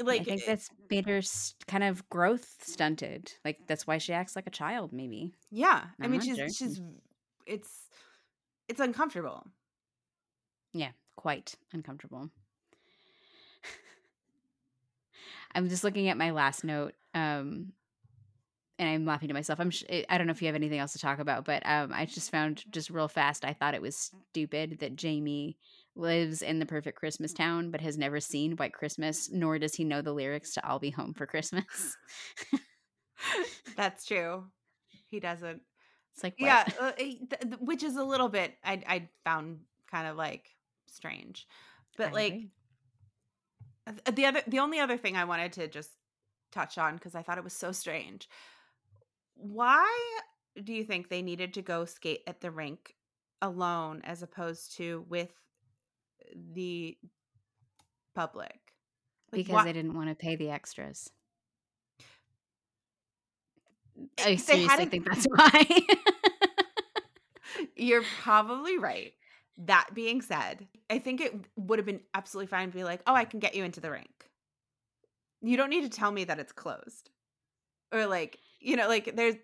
[0.00, 1.22] Like i think that's made her
[1.66, 3.32] kind of growth stunted.
[3.44, 5.32] Like that's why she acts like a child maybe.
[5.50, 5.84] Yeah.
[6.00, 6.48] I mean she's sure.
[6.48, 6.80] she's
[7.46, 7.88] it's
[8.68, 9.46] it's uncomfortable.
[10.72, 12.30] Yeah quite uncomfortable.
[15.54, 17.72] I'm just looking at my last note um
[18.82, 19.60] and I'm laughing to myself.
[19.60, 21.92] I'm sh- I don't know if you have anything else to talk about, but um,
[21.92, 23.44] I just found just real fast.
[23.44, 25.56] I thought it was stupid that Jamie
[25.94, 29.84] lives in the perfect Christmas town, but has never seen White Christmas, nor does he
[29.84, 31.96] know the lyrics to "I'll Be Home for Christmas."
[33.76, 34.46] That's true.
[35.06, 35.62] He doesn't.
[36.14, 36.46] It's like what?
[36.46, 36.92] yeah, uh,
[37.60, 40.48] which is a little bit I I found kind of like
[40.86, 41.46] strange,
[41.96, 42.50] but I like agree.
[44.12, 45.90] the other the only other thing I wanted to just
[46.50, 48.28] touch on because I thought it was so strange
[49.42, 49.88] why
[50.62, 52.94] do you think they needed to go skate at the rink
[53.40, 55.32] alone as opposed to with
[56.54, 56.96] the
[58.14, 58.60] public?
[59.32, 61.10] Like, because why- they didn't want to pay the extras.
[64.24, 65.66] I seriously think that's why.
[67.76, 69.12] You're probably right.
[69.58, 73.14] That being said, I think it would have been absolutely fine to be like, oh,
[73.14, 74.30] I can get you into the rink.
[75.42, 77.10] You don't need to tell me that it's closed.
[77.92, 79.36] Or like, you know, like there's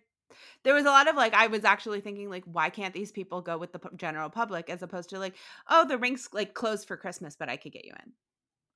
[0.64, 3.40] there was a lot of like I was actually thinking like why can't these people
[3.40, 5.34] go with the general public as opposed to like
[5.68, 8.12] oh the rinks like closed for Christmas but I could get you in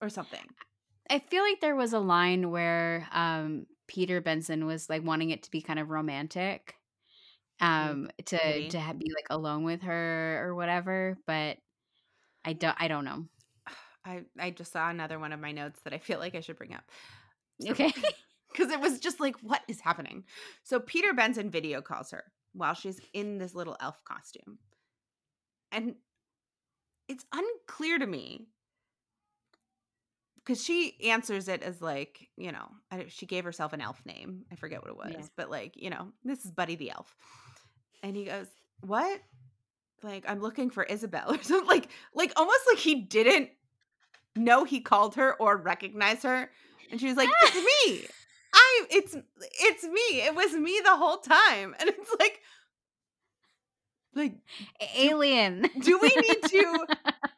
[0.00, 0.44] or something.
[1.11, 5.42] I feel like there was a line where um Peter Benson was like wanting it
[5.44, 6.74] to be kind of romantic
[7.61, 8.68] mm, um to Maybe.
[8.70, 11.59] to be like alone with her or whatever but
[12.44, 13.24] I don't I don't know.
[14.05, 16.57] I I just saw another one of my notes that I feel like I should
[16.57, 16.85] bring up.
[17.68, 17.92] Okay.
[18.52, 20.24] because it was just like, what is happening?
[20.62, 24.58] So Peter Benson video calls her while she's in this little elf costume.
[25.70, 25.94] And
[27.08, 28.48] it's unclear to me
[30.36, 32.68] because she answers it as like, you know,
[33.08, 34.44] she gave herself an elf name.
[34.50, 35.26] I forget what it was, yeah.
[35.36, 37.14] but like, you know, this is Buddy the elf.
[38.02, 38.46] And he goes,
[38.80, 39.20] What?
[40.02, 41.68] Like, I'm looking for Isabel or something.
[41.68, 43.50] Like, like almost like he didn't
[44.36, 46.50] know he called her or recognize her.
[46.90, 47.54] And she was like, It's
[47.86, 48.06] me.
[48.72, 50.22] I it's it's me.
[50.22, 51.74] It was me the whole time.
[51.78, 52.40] And it's like
[54.14, 54.35] like
[54.96, 55.62] alien.
[55.62, 56.87] Do, do we need to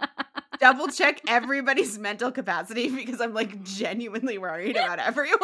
[0.60, 5.38] double check everybody's mental capacity because I'm like genuinely worried about everyone.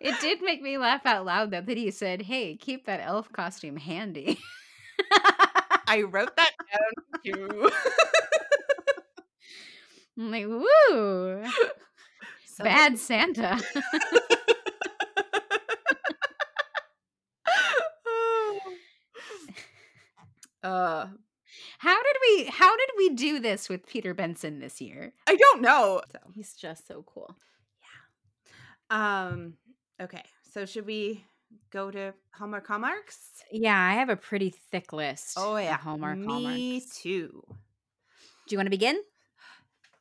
[0.00, 3.32] it did make me laugh out loud though that he said, "Hey, keep that elf
[3.32, 4.38] costume handy."
[5.86, 6.92] I wrote that down
[7.24, 7.70] too.
[10.18, 11.44] I'm like, woo.
[12.64, 13.58] Bad Santa.
[20.62, 21.06] uh
[21.78, 25.12] how did we how did we do this with Peter Benson this year?
[25.28, 26.02] I don't know.
[26.10, 27.36] So he's just so cool.
[28.90, 29.28] Yeah.
[29.30, 29.54] Um
[30.00, 30.22] okay.
[30.52, 31.24] So should we
[31.70, 33.18] go to Hallmark Hallmarks?
[33.52, 35.34] Yeah, I have a pretty thick list.
[35.36, 35.78] Oh yeah.
[35.78, 36.98] Hallmark Me Hallmarks.
[36.98, 37.42] too.
[37.46, 39.00] Do you want to begin?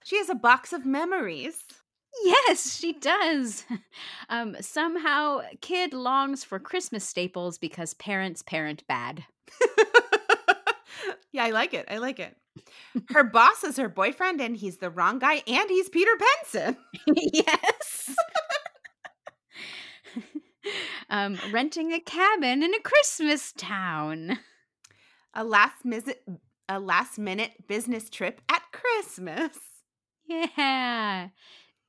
[0.04, 1.60] She has a box of memories.
[2.24, 3.66] Yes, she does.
[4.30, 9.24] Um, somehow, kid longs for Christmas staples because parents parent bad.
[11.32, 11.86] yeah, I like it.
[11.90, 12.36] I like it.
[13.10, 16.78] Her boss is her boyfriend, and he's the wrong guy, and he's Peter Benson.
[17.16, 18.16] yes.
[21.10, 24.40] um, renting a cabin in a Christmas town.
[25.34, 26.24] A last minute
[26.70, 29.58] a last minute business trip at Christmas.
[30.28, 31.30] Yeah.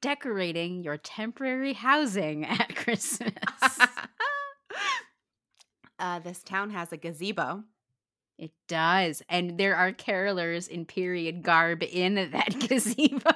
[0.00, 3.32] Decorating your temporary housing at Christmas.
[5.98, 7.64] uh, this town has a gazebo.
[8.38, 9.22] It does.
[9.28, 13.32] And there are carolers in period garb in that gazebo.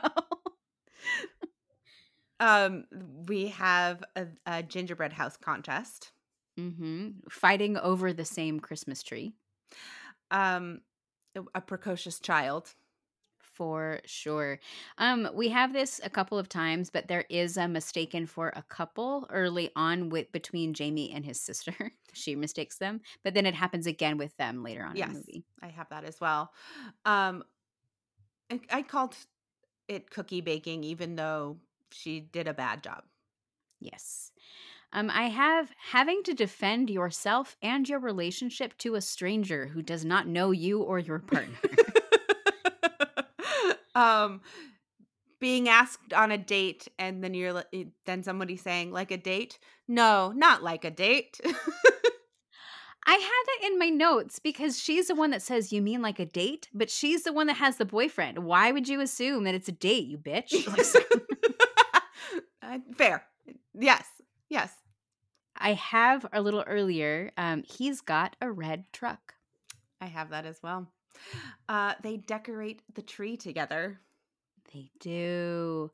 [2.39, 2.85] um,
[3.27, 6.13] we have a, a gingerbread house contest.
[6.57, 9.33] hmm Fighting over the same Christmas tree.
[10.31, 10.83] Um,
[11.55, 12.75] a precocious child.
[13.55, 14.59] For sure.
[14.99, 18.63] Um, we have this a couple of times, but there is a mistaken for a
[18.63, 21.93] couple early on with between Jamie and his sister.
[22.15, 25.19] she mistakes them, but then it happens again with them later on Yes, in the
[25.19, 25.45] movie.
[25.63, 26.53] I have that as well.
[27.05, 27.45] Um,
[28.51, 29.17] I, I called
[29.89, 31.59] it cookie baking, even though
[31.91, 33.05] she did a bad job.
[33.81, 34.33] Yes.
[34.93, 40.05] Um, I have having to defend yourself and your relationship to a stranger who does
[40.05, 41.57] not know you or your partner.
[43.95, 44.41] Um,
[45.41, 49.59] being asked on a date, and then you're li- then somebody saying like a date.
[49.89, 51.41] No, not like a date.
[53.05, 56.21] I had that in my notes because she's the one that says you mean like
[56.21, 58.45] a date, but she's the one that has the boyfriend.
[58.45, 60.53] Why would you assume that it's a date, you bitch?
[62.65, 63.25] Uh, Fair.
[63.75, 64.07] Yes.
[64.49, 64.73] Yes.
[65.57, 67.33] I have a little earlier.
[67.37, 69.35] Um, he's got a red truck.
[70.01, 70.87] I have that as well.
[71.69, 74.01] Uh, they decorate the tree together.
[74.73, 75.91] They do.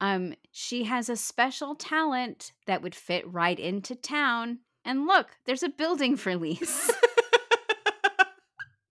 [0.00, 4.60] Um, she has a special talent that would fit right into town.
[4.84, 6.90] And look, there's a building for lease.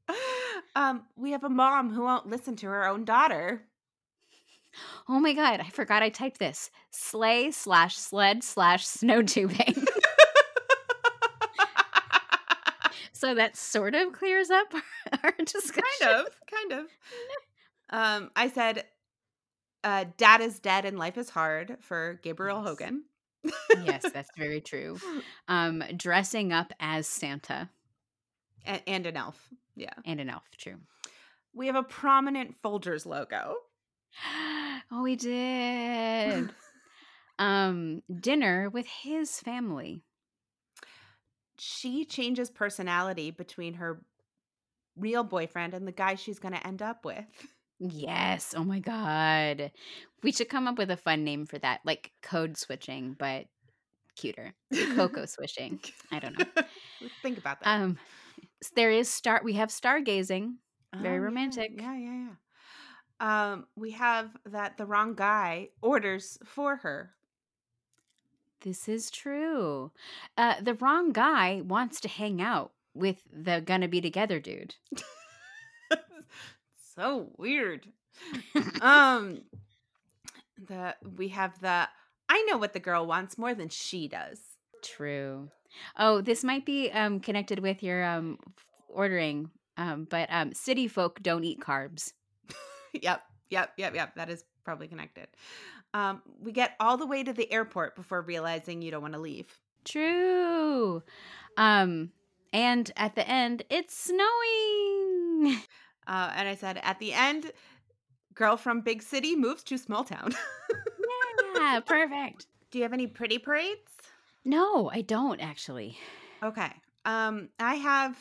[0.75, 3.63] um, we have a mom who won't listen to her own daughter.
[5.09, 6.69] oh my god, I forgot I typed this.
[6.91, 9.85] Sleigh slash sled slash snow tubing.
[13.17, 14.73] so that sort of clears up
[15.23, 15.83] our discussion.
[16.01, 16.85] kind of, kind of.
[17.89, 18.83] Um, I said,
[19.83, 22.67] uh, "Dad is dead and life is hard" for Gabriel Yes.
[22.67, 23.03] Hogan.
[23.85, 24.97] yes, that's very true.
[25.47, 27.69] Um, dressing up as Santa
[28.65, 29.47] and, and an elf.
[29.75, 30.77] Yeah, and an elf, true.
[31.53, 33.55] we have a prominent Folgers logo.
[34.91, 36.49] oh, we did.
[37.39, 40.03] um, dinner with his family.
[41.59, 44.01] She changes personality between her
[44.95, 47.25] real boyfriend and the guy she's going to end up with.
[47.79, 48.55] Yes.
[48.57, 49.71] Oh my god.
[50.23, 53.45] We should come up with a fun name for that, like code switching, but
[54.15, 54.55] cuter.
[54.95, 55.79] Cocoa switching.
[56.11, 56.45] I don't know.
[57.21, 57.67] Think about that.
[57.67, 57.99] Um,
[58.75, 59.41] there is star.
[59.43, 60.55] We have stargazing.
[60.95, 61.71] very Oh, yeah, romantic.
[61.75, 62.29] Yeah, yeah,
[63.19, 63.51] yeah.
[63.51, 67.13] Um, we have that the wrong guy orders for her.
[68.61, 69.91] This is true.
[70.37, 74.75] Uh, the wrong guy wants to hang out with the gonna be together dude.
[76.95, 77.87] so weird.
[78.81, 79.41] um,
[80.67, 81.87] the we have the
[82.29, 84.39] I know what the girl wants more than she does.
[84.83, 85.49] True.
[85.97, 88.39] Oh, this might be um connected with your um
[88.89, 89.51] ordering.
[89.77, 92.13] Um, but um, city folk don't eat carbs.
[92.93, 94.15] yep, yep, yep, yep.
[94.15, 95.27] That is probably connected.
[95.93, 99.19] Um, we get all the way to the airport before realizing you don't want to
[99.19, 99.47] leave.
[99.85, 101.01] True.
[101.55, 102.11] Um,
[102.53, 105.61] and at the end, it's snowing.
[106.05, 107.51] Uh, and I said at the end,
[108.33, 110.33] girl from big city moves to small town.
[111.55, 112.47] yeah, perfect.
[112.71, 113.91] Do you have any pretty parades?
[114.45, 115.97] No, I don't actually.
[116.43, 116.71] Okay.
[117.05, 118.17] Um, I have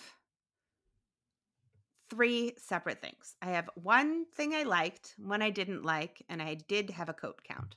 [2.10, 3.34] three separate things.
[3.42, 7.14] I have one thing I liked, one I didn't like, and I did have a
[7.14, 7.76] coat count.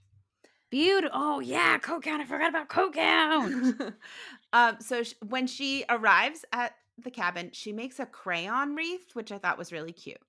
[0.69, 1.09] Beautiful.
[1.13, 2.21] Oh yeah, coat count.
[2.21, 3.81] I forgot about coat count.
[4.53, 9.31] um, so sh- when she arrives at the cabin, she makes a crayon wreath, which
[9.31, 10.21] I thought was really cute.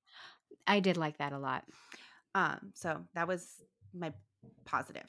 [0.66, 1.64] I did like that a lot.
[2.34, 3.46] Um, so that was
[3.92, 4.12] my
[4.64, 5.08] positive.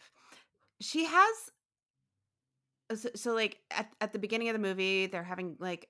[0.82, 1.52] She has
[2.96, 5.88] so, so like at, at the beginning of the movie, they're having like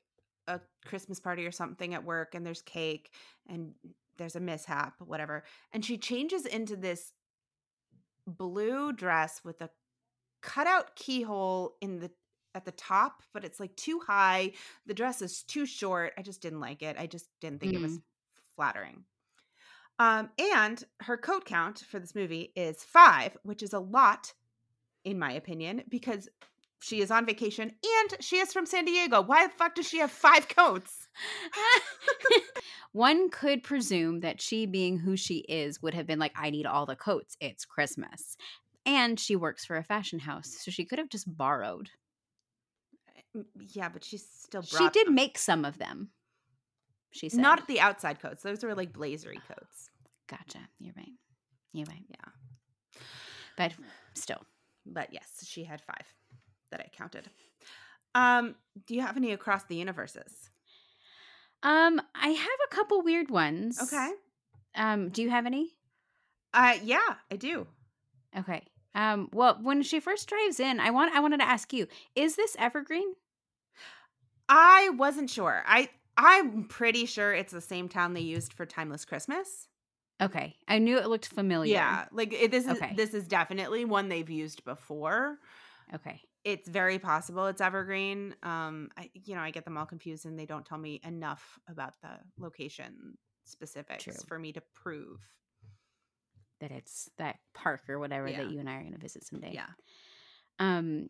[0.47, 3.11] a Christmas party or something at work, and there's cake
[3.47, 3.73] and
[4.17, 5.43] there's a mishap, whatever.
[5.71, 7.13] And she changes into this
[8.27, 9.69] blue dress with a
[10.41, 12.11] cutout keyhole in the
[12.53, 14.51] at the top, but it's like too high.
[14.85, 16.13] The dress is too short.
[16.17, 16.97] I just didn't like it.
[16.99, 17.99] I just didn't think it was
[18.55, 19.05] flattering.
[19.99, 24.33] Um, and her coat count for this movie is five, which is a lot,
[25.05, 26.27] in my opinion, because
[26.81, 29.21] she is on vacation and she is from San Diego.
[29.21, 31.07] Why the fuck does she have five coats?
[32.91, 36.65] One could presume that she, being who she is, would have been like, I need
[36.65, 37.37] all the coats.
[37.39, 38.35] It's Christmas.
[38.85, 40.57] And she works for a fashion house.
[40.59, 41.89] So she could have just borrowed.
[43.37, 45.15] Mm, Yeah, but she's still She did them.
[45.15, 46.09] make some of them.
[47.11, 47.39] She said.
[47.41, 48.41] not the outside coats.
[48.43, 49.89] Those were like blazery coats.
[50.27, 50.59] Gotcha.
[50.79, 51.11] You're right.
[51.73, 52.03] You're right.
[52.09, 53.01] Yeah.
[53.57, 53.73] But
[54.15, 54.41] still.
[54.85, 56.05] But yes, she had five
[56.71, 57.29] that I counted.
[58.15, 58.55] Um,
[58.87, 60.49] do you have any across the universes?
[61.63, 63.81] Um, I have a couple weird ones.
[63.81, 64.13] Okay.
[64.75, 65.77] Um, do you have any?
[66.53, 67.67] Uh yeah, I do.
[68.37, 68.63] Okay.
[68.93, 72.35] Um, well, when she first drives in, I want I wanted to ask you, is
[72.35, 73.15] this evergreen?
[74.49, 75.63] I wasn't sure.
[75.65, 79.67] I I'm pretty sure it's the same town they used for Timeless Christmas.
[80.21, 80.55] Okay.
[80.67, 81.69] I knew it looked familiar.
[81.69, 82.89] Yeah, like it, this is Okay.
[82.89, 85.37] this is definitely one they've used before.
[85.93, 86.21] Okay.
[86.43, 88.35] It's very possible it's evergreen.
[88.43, 91.59] Um, I you know I get them all confused and they don't tell me enough
[91.69, 94.13] about the location specifics True.
[94.27, 95.19] for me to prove.
[96.59, 98.43] That it's that park or whatever Yeah.
[98.43, 99.51] that you and I are gonna visit someday.
[99.53, 99.67] Yeah.
[100.59, 101.09] Um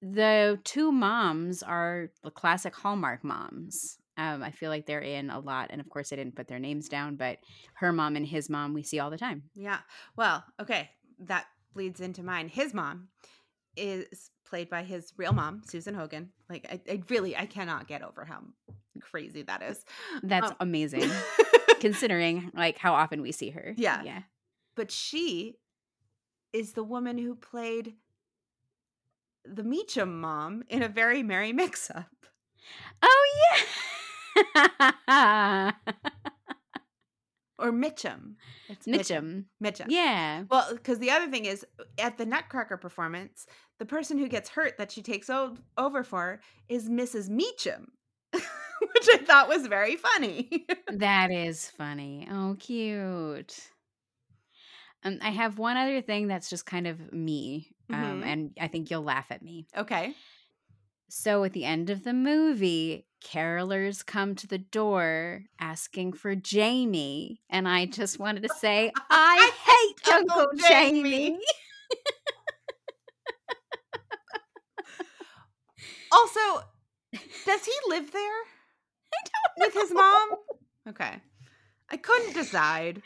[0.00, 3.98] the two moms are the classic Hallmark moms.
[4.16, 6.58] Um, I feel like they're in a lot, and of course, I didn't put their
[6.58, 7.38] names down, but
[7.74, 9.44] her mom and his mom we see all the time.
[9.54, 9.78] Yeah.
[10.16, 10.90] Well, okay.
[11.20, 12.48] That bleeds into mine.
[12.48, 13.08] His mom
[13.76, 16.30] is played by his real mom, Susan Hogan.
[16.50, 18.42] Like, I, I really, I cannot get over how
[19.00, 19.84] crazy that is.
[20.22, 21.10] That's Um, amazing,
[21.80, 23.74] considering like how often we see her.
[23.76, 24.02] Yeah.
[24.04, 24.22] yeah.
[24.74, 25.56] but she
[26.52, 27.94] is the woman who played
[29.44, 32.06] the Meacham mom in a very merry mix-up.
[33.02, 33.64] Oh
[34.54, 35.72] yeah,
[37.62, 38.34] Or Mitchum.
[38.68, 39.44] It's Mitchum.
[39.62, 39.86] Mitchum.
[39.88, 41.64] Yeah, Well, because the other thing is,
[41.98, 43.46] at the Nutcracker performance,
[43.78, 47.28] the person who gets hurt that she takes o- over for is Mrs.
[47.28, 47.92] Meacham,
[48.32, 50.66] which I thought was very funny.
[50.92, 52.26] that is funny.
[52.30, 53.56] Oh, cute.
[55.04, 58.24] Um, I have one other thing that's just kind of me, um, Mhm.
[58.24, 59.66] and I think you'll laugh at me.
[59.76, 60.14] okay.
[61.08, 67.40] So at the end of the movie, carolers come to the door asking for Jamie,
[67.48, 71.38] and I just wanted to say, I hate Uncle Jamie." Jamie.
[76.12, 76.40] Also,
[77.46, 78.40] does he live there
[79.58, 80.28] with his mom?
[80.88, 81.20] Okay.
[81.90, 83.02] I couldn't decide.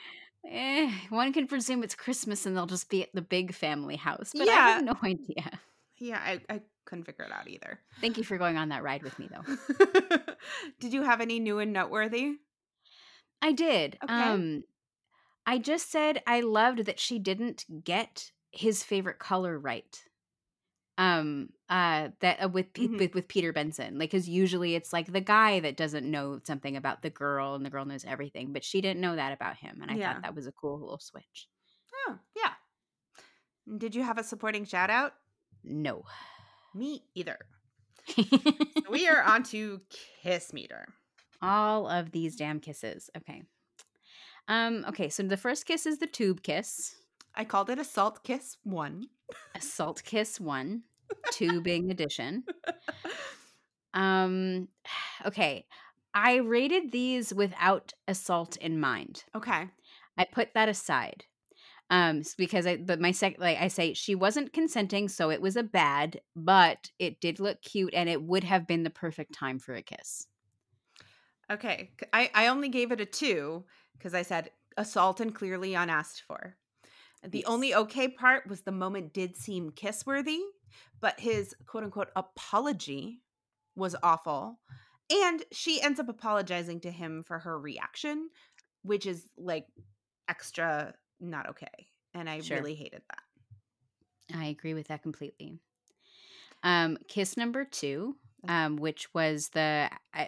[0.49, 4.33] Eh, one can presume it's Christmas and they'll just be at the big family house,
[4.37, 5.61] but I have no idea.
[5.99, 7.81] Yeah, I, I couldn't figure it out either.
[8.01, 10.25] Thank you for going on that ride with me, though.
[10.81, 12.37] Did you have any new and noteworthy?
[13.43, 13.99] I did.
[14.03, 14.13] Okay.
[14.13, 14.65] Um,
[15.47, 20.03] I just said I loved that she didn't get his favorite color right.
[20.99, 22.99] Um, uh, that uh, with, Mhm.
[22.99, 26.75] with with Peter Benson, like, because usually it's like the guy that doesn't know something
[26.75, 29.81] about the girl, and the girl knows everything, but she didn't know that about him,
[29.83, 30.15] and I Yeah.
[30.15, 31.49] thought that was a cool little switch.
[32.09, 32.55] Oh, yeah.
[33.77, 35.13] Did you have a supporting shout out?
[35.67, 36.05] No,
[36.75, 37.39] Me either.
[38.91, 39.81] we are on to
[40.23, 40.87] Kiss Meter.
[41.43, 43.11] all of these damn kisses.
[43.17, 43.43] Okay.
[44.49, 44.85] Um.
[44.89, 45.09] Okay.
[45.09, 46.95] So the first kiss is the tube kiss.
[47.35, 49.09] I called it a salt kiss one.
[49.57, 50.83] A salt kiss one,
[51.33, 52.45] tubing edition.
[53.95, 54.69] Um.
[55.25, 55.64] Okay.
[56.14, 59.25] I rated these without assault in mind.
[59.35, 59.69] Okay.
[60.17, 61.25] I put that aside.
[61.89, 65.57] Um, because I, but my sec, like I say, she wasn't consenting, so it was
[65.57, 69.59] a bad, but it did look cute, and it would have been the perfect time
[69.61, 70.26] for a kiss.
[71.51, 71.93] Okay.
[72.12, 73.64] i i only gave it a two
[73.97, 76.57] because I said assault and clearly unasked for.
[77.24, 77.47] The Yes.
[77.47, 80.43] only okay part was the moment did seem kiss worthy,
[81.01, 83.22] but his quote unquote apology
[83.76, 84.61] was awful.
[85.11, 88.30] And she ends up apologizing to him for her reaction,
[88.82, 89.68] which is like
[90.28, 91.89] extra not okay.
[92.14, 92.59] And I Sure.
[92.59, 94.37] really hated that.
[94.37, 95.61] I agree with that completely.
[96.62, 98.17] Um, kiss number two,
[98.49, 100.27] um, which was the uh,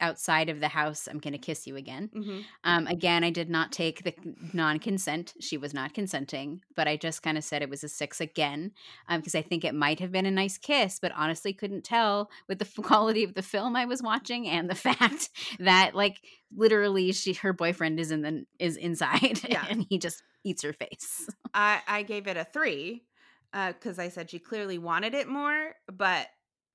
[0.00, 1.08] outside of the house.
[1.08, 2.10] I'm gonna kiss you again.
[2.14, 2.40] Mm-hmm.
[2.64, 4.14] Um, again, I did not take the
[4.52, 5.34] non-consent.
[5.40, 8.72] She was not consenting, but I just kind of said it was a six again
[9.10, 12.58] because I think it might have been a nice kiss, but honestly couldn't tell with
[12.58, 16.20] the quality of the film I was watching and the fact that like
[16.54, 19.64] literally she her boyfriend is in the is inside Yeah.
[19.68, 21.28] and he just eats her face.
[21.52, 23.04] I, I gave it a three
[23.52, 26.26] because I said she clearly wanted it more, but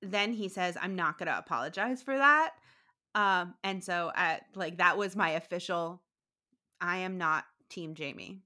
[0.02, 2.52] then he says, I'm not going to apologize for that.
[3.14, 6.02] Um, and so, uh, like, that was my official,
[6.80, 8.42] I am not Team Jamie.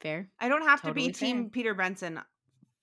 [0.00, 0.28] Fair.
[0.38, 1.50] I don't have Totally to be Team fair.
[1.50, 2.20] Peter Benson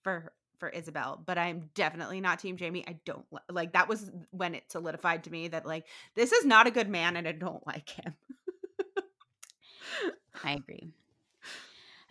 [0.04, 2.86] for for Isabel, but I'm definitely not Team Jamie.
[2.88, 6.68] I don't like that was when it solidified to me that like this is not
[6.68, 8.14] a good man and I don't like him.
[10.44, 10.94] I agree.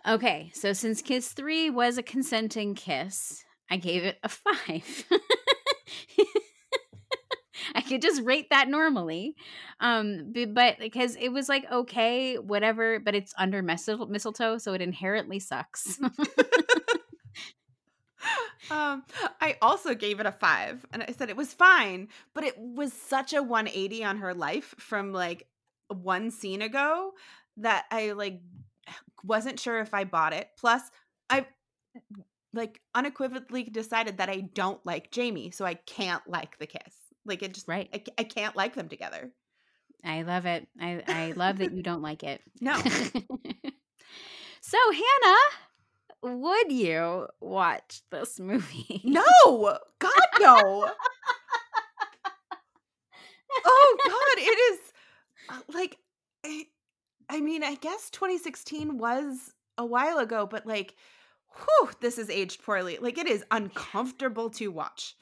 [0.06, 4.28] Okay, so since kiss three was a consenting kiss, I gave it a
[7.76, 7.80] five.
[7.82, 9.34] could just rate that normally.
[9.80, 15.38] Um, but because it was like okay, whatever, but it's under mistletoe, so it inherently
[15.40, 15.98] sucks.
[18.70, 19.04] um,
[19.40, 22.92] I also gave it a five, and I said it was fine, but it was
[22.92, 25.46] such a 180 on her life from like
[25.88, 27.12] one scene ago
[27.56, 28.40] that I like
[29.24, 30.48] wasn't sure if I bought it.
[30.58, 30.82] Plus,
[31.28, 31.46] I
[32.52, 36.94] like unequivocally decided that I don't like Jamie, so I can't like the kiss.
[37.30, 37.88] Like it just right.
[37.94, 39.30] I, I can't like them together.
[40.04, 40.66] I love it.
[40.80, 42.42] I I love that you don't like it.
[42.60, 42.74] No.
[44.60, 45.36] so Hannah,
[46.22, 49.00] would you watch this movie?
[49.04, 49.22] No,
[50.00, 50.90] God no.
[53.64, 54.80] oh God, it is
[55.50, 55.98] uh, like
[56.44, 56.66] I,
[57.28, 60.96] I mean, I guess 2016 was a while ago, but like
[61.54, 62.98] whew, this is aged poorly.
[63.00, 65.14] Like it is uncomfortable to watch.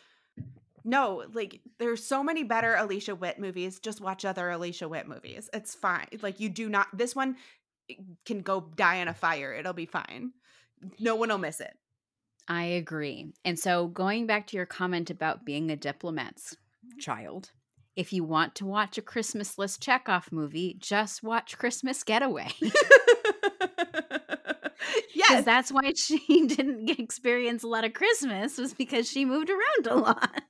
[0.88, 3.78] No, like there's so many better Alicia Witt movies.
[3.78, 5.50] Just watch other Alicia Witt movies.
[5.52, 6.06] It's fine.
[6.22, 7.36] Like you do not this one
[7.90, 9.52] eh, can go die in a fire.
[9.52, 10.32] It'll be fine.
[10.98, 11.74] No one will miss it.
[12.48, 13.34] I agree.
[13.44, 16.56] And so going back to your comment about being a diplomat's
[16.98, 17.50] child,
[17.94, 22.48] if you want to watch a Christmas list checkoff movie, just watch Christmas Getaway.
[25.14, 25.44] Yes.
[25.44, 29.96] that's why she didn't experience a lot of Christmas was because she moved around a
[29.96, 30.42] lot.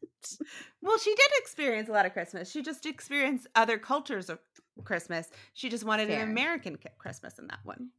[0.82, 2.50] Well, she did experience a lot of Christmas.
[2.50, 4.38] She just experienced other cultures of
[4.84, 5.28] Christmas.
[5.54, 6.22] She just wanted Fair.
[6.22, 7.90] an American Christmas in that one.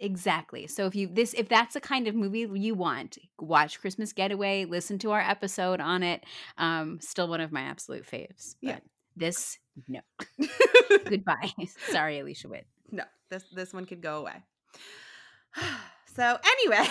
[0.00, 0.66] Exactly.
[0.66, 4.64] So if you this if that's the kind of movie you want, watch Christmas Getaway,
[4.64, 6.24] listen to our episode on it.
[6.58, 8.56] Um still one of my absolute faves.
[8.60, 8.80] yeah.
[9.14, 10.00] This no.
[11.04, 11.52] Goodbye.
[11.90, 12.66] Sorry, Alicia Witt.
[12.90, 13.04] No.
[13.30, 14.42] This this one could go away.
[16.14, 16.86] So, anyway,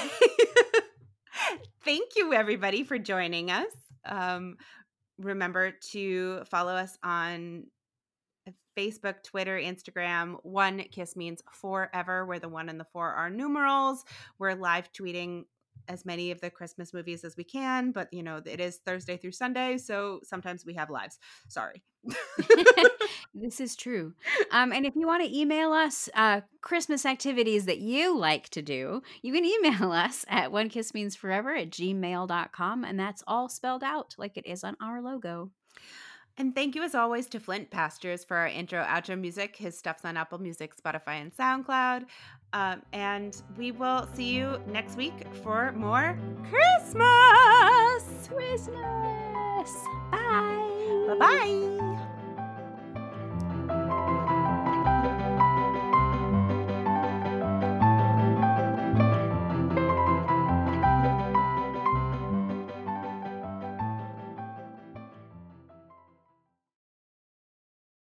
[1.86, 3.72] thank you everybody for joining us.
[4.06, 4.58] Um,
[5.18, 7.66] remember to follow us on
[8.78, 10.38] Facebook, Twitter, Instagram.
[10.44, 14.04] One kiss means forever, where the one and the four are numerals.
[14.40, 15.44] We're live tweeting
[15.88, 19.18] as many of the Christmas movies as we can, but you know, it is Thursday
[19.18, 21.18] through Sunday, so sometimes we have lives.
[21.48, 21.84] Sorry.
[23.34, 24.14] this is true.
[24.52, 28.62] Um, and if you want to email us uh, Christmas activities that you like to
[28.62, 33.50] do, you can email us at one kiss means forever at gmail.com, and that's all
[33.50, 35.52] spelled out like it is on our logo.
[36.38, 39.56] And thank you as always to Flint Pastures for our intro outro music.
[39.56, 42.06] His stuff's on Apple Music, Spotify, and SoundCloud.
[42.54, 45.14] Um, and we will see you next week
[45.44, 46.18] for more
[46.50, 48.28] Christmas.
[48.28, 48.76] Christmas.
[50.12, 51.08] Bye.
[51.08, 52.08] Bye bye.